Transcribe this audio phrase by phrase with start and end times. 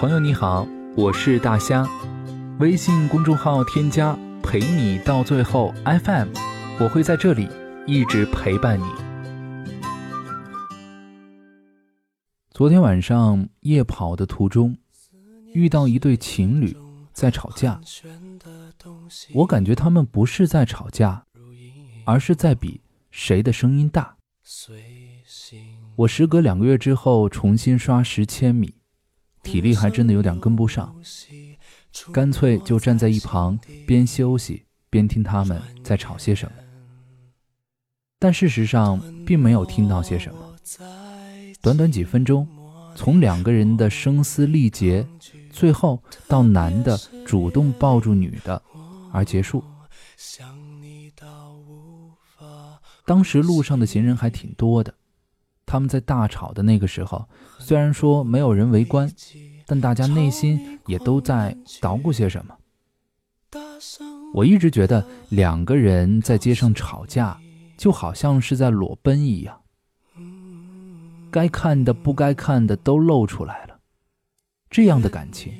[0.00, 1.86] 朋友你好，我是大虾，
[2.58, 6.28] 微信公众号添加陪你到最后 FM，
[6.80, 7.46] 我会在这里
[7.86, 8.84] 一直陪伴你。
[12.50, 14.74] 昨天晚上夜跑的途中，
[15.52, 16.74] 遇到一对情侣
[17.12, 17.78] 在吵架，
[19.34, 21.26] 我感觉他们不是在吵架，
[22.06, 22.80] 而是在比
[23.10, 24.16] 谁的声音大。
[25.96, 28.76] 我时隔两个月之后重新刷十千米，
[29.42, 30.94] 体力还真的有点跟不上，
[32.12, 36.52] 干脆就站在一旁边休息边听他们在吵些什么。
[38.18, 40.56] 但事实上并没有听到些什么，
[41.62, 42.46] 短短几分钟，
[42.94, 45.06] 从两个人的声嘶力竭，
[45.50, 48.62] 最后到男的主动抱住女的
[49.10, 49.64] 而结束。
[53.06, 54.94] 当时路上的行人还挺多的。
[55.70, 57.24] 他们在大吵的那个时候，
[57.60, 59.08] 虽然说没有人围观，
[59.66, 62.56] 但大家内心也都在捣鼓些什么。
[64.34, 67.38] 我一直觉得两个人在街上吵架，
[67.76, 69.60] 就好像是在裸奔一样，
[71.30, 73.78] 该看的不该看的都露出来了。
[74.70, 75.52] 这样的感情，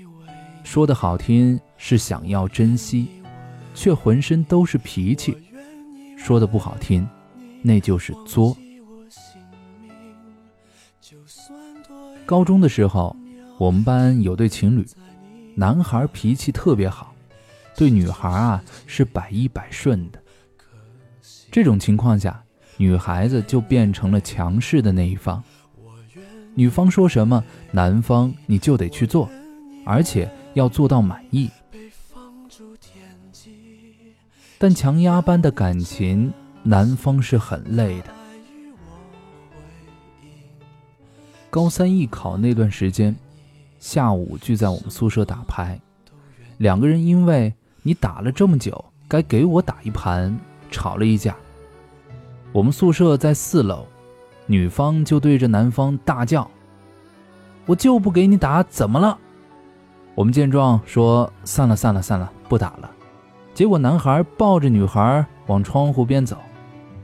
[0.65, 3.07] 说的好听是想要珍惜，
[3.77, 5.35] 却浑身都是脾气；
[6.19, 7.09] 说的不好听，
[7.63, 8.57] 那就是作。
[12.31, 13.17] 高中的时候，
[13.59, 14.87] 我们班有对情侣，
[15.57, 17.13] 男孩脾气特别好，
[17.75, 20.23] 对女孩啊是百依百顺的。
[21.51, 22.41] 这种情况下，
[22.77, 25.43] 女孩子就变成了强势的那一方，
[26.55, 29.29] 女方说什么，男方你就得去做，
[29.85, 31.51] 而且要做到满意。
[34.57, 38.20] 但强压般的感情，男方是很累的。
[41.51, 43.15] 高三艺考那段时间，
[43.81, 45.81] 下午聚在我们宿舍打牌，
[46.59, 50.39] 两个人因为你打了这么久，该给我打一盘，
[50.71, 51.37] 吵了一架。
[52.53, 53.85] 我们宿舍在四楼，
[54.47, 56.49] 女方就对着男方大叫
[57.67, 59.19] ：“我就不给你打，怎么了？”
[60.15, 62.89] 我们见状说：“散了，散了，散了，不打了。”
[63.55, 66.37] 结果男孩抱着女孩往窗户边走，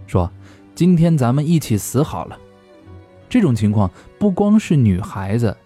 [0.06, 0.31] 说
[0.77, 2.39] ：“今天咱们一起死好了。”
[3.28, 5.56] 这种情况不光是女孩子，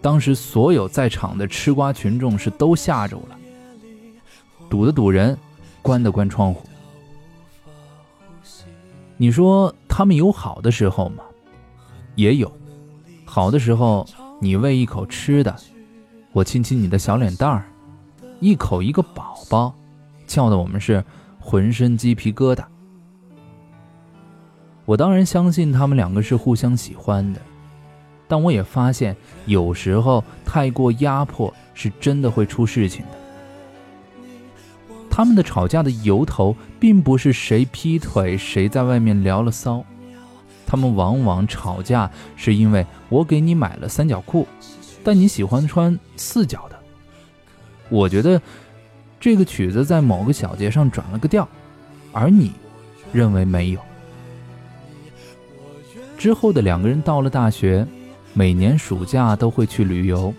[0.00, 3.38] 当时所有在场的吃瓜群众是都吓着了，
[4.68, 5.36] 堵的堵人，
[5.82, 6.66] 关的关窗户。
[9.16, 11.22] 你说他们有好的时候吗？
[12.16, 12.50] 也有，
[13.24, 14.06] 好的时候
[14.40, 15.54] 你喂一口吃的，
[16.32, 17.64] 我亲亲你的小脸蛋儿，
[18.40, 19.74] 一口一个宝宝，
[20.26, 21.04] 叫的我们是
[21.38, 22.64] 浑身鸡皮疙瘩。
[24.92, 27.40] 我当然相信他们两个是互相喜欢的，
[28.28, 29.16] 但我也发现
[29.46, 34.26] 有时候太过压迫是真的会出事情的。
[35.08, 39.82] 他们的吵架的由头并不是谁劈腿谁在外面聊了骚，
[40.66, 44.46] 他们往往吵架是因为我给你买了三角裤，
[45.02, 46.78] 但你喜欢穿四角的。
[47.88, 48.38] 我觉得
[49.18, 51.48] 这个曲子在某个小节上转了个调，
[52.12, 52.52] 而你
[53.10, 53.80] 认为没有。
[56.22, 57.84] 之后的两个人到了大学，
[58.32, 60.32] 每年暑假都会去旅游。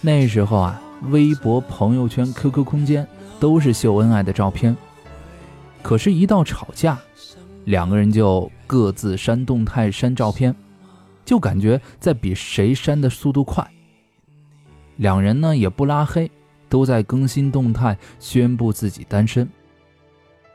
[0.00, 3.04] 那时候啊，微博、朋友圈、QQ 空间
[3.40, 4.76] 都是秀恩爱的照片。
[5.82, 6.96] 可是，一到吵架，
[7.64, 10.54] 两个人就各自删动态、删照片，
[11.24, 13.68] 就感觉在比谁删的速度快。
[14.98, 16.30] 两人呢也不拉黑，
[16.68, 19.50] 都在更新动态宣布自己单身。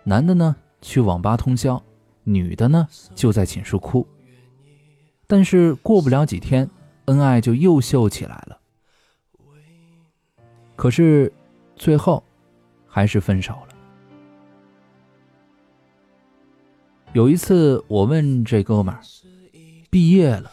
[0.06, 1.84] 男的呢去网吧通宵，
[2.24, 4.08] 女的呢就在寝室哭。
[5.32, 6.68] 但是过不了几天，
[7.06, 8.60] 恩爱就又秀起来了。
[10.76, 11.32] 可是，
[11.76, 12.24] 最后
[12.88, 13.76] 还是分手了。
[17.14, 19.00] 有一次，我问这哥们儿
[19.92, 20.52] ：“毕业了，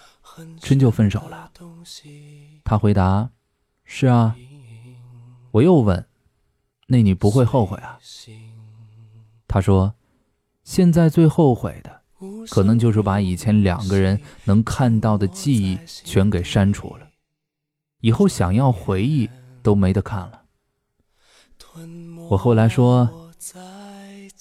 [0.60, 1.50] 真就分手了？”
[2.62, 3.30] 他回答
[3.86, 4.36] ：“是啊。”
[5.52, 6.06] 我又问
[6.88, 7.98] ：“那你不会后悔啊？”
[9.48, 9.94] 他说
[10.64, 12.02] ：“现在最后悔的。”
[12.50, 17.08] 可能就是把以前两个人能看到的记忆全给删除了，
[18.00, 19.28] 以后想要回忆
[19.62, 20.42] 都没得看了。
[22.30, 23.30] 我后来说，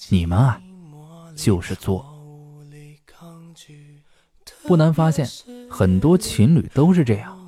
[0.08, 0.60] 你们啊，
[1.36, 2.04] 就是作。
[4.66, 5.28] 不难发现，
[5.70, 7.38] 很多情侣都是这样：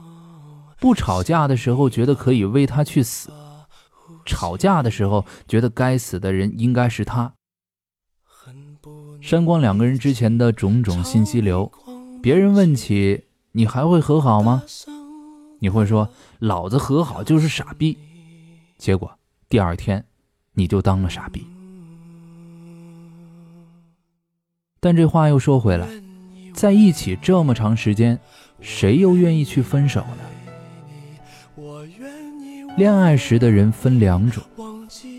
[0.78, 3.30] 不吵架的时候觉得可以为他去死，
[4.24, 7.34] 吵架的时候觉得该死的人应该是他。
[9.20, 11.70] 删光两个人之前的种种信息流，
[12.22, 14.62] 别人问起你还会和好吗？
[15.60, 16.08] 你会说
[16.38, 17.98] 老子和好就是傻逼，
[18.76, 19.10] 结果
[19.48, 20.04] 第二天
[20.52, 21.44] 你就当了傻逼。
[24.80, 25.88] 但这话又说回来，
[26.54, 28.18] 在一起这么长时间，
[28.60, 30.18] 谁又愿意去分手呢？
[32.76, 34.40] 恋爱时的人分两种，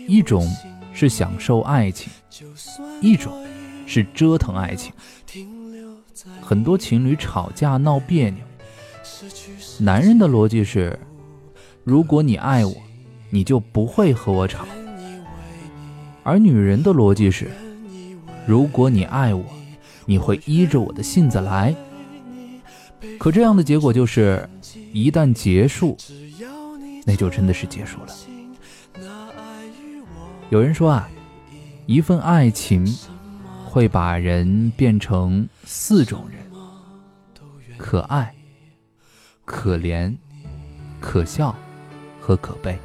[0.08, 0.48] 一种
[0.94, 2.10] 是享受爱情，
[3.02, 3.30] 一种
[3.90, 4.92] 是折腾爱情。
[6.40, 8.38] 很多情侣吵架闹别扭，
[9.80, 10.96] 男人的逻辑是：
[11.82, 12.72] 如果你爱我，
[13.30, 14.60] 你就不会和我吵；
[16.22, 17.50] 而女人的逻辑是：
[18.46, 19.44] 如果你爱我，
[20.06, 21.74] 你会依着我的性子来。
[23.18, 24.48] 可这样的结果就是，
[24.92, 25.96] 一旦结束，
[27.04, 28.14] 那就真的是结束了。
[30.48, 31.08] 有人说啊，
[31.86, 32.86] 一份爱情
[33.70, 36.40] 会把人变成四种人。
[37.78, 38.34] 可爱、
[39.44, 40.12] 可怜、
[40.98, 41.54] 可笑
[42.20, 42.76] 和可悲。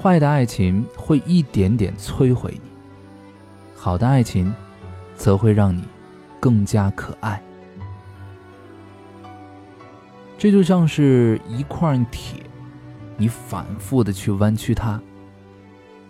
[0.00, 2.70] 坏的爱情会一点点摧毁你，
[3.76, 4.50] 好的爱情
[5.14, 5.84] 则会让你
[6.40, 7.42] 更加可爱。
[10.38, 12.42] 这就像是一块铁，
[13.18, 14.98] 你反复的去弯曲它，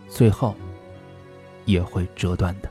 [0.09, 0.55] 最后
[1.65, 2.71] 也会折断的。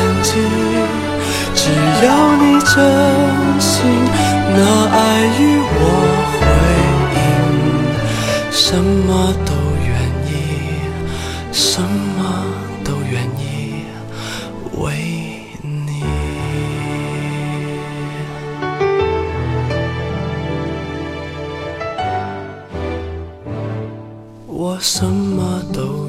[24.81, 26.00] 什么都。